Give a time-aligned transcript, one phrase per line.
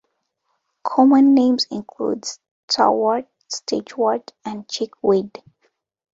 [0.81, 2.23] Common names include
[2.67, 5.43] starwort, stitchwort and chickweed.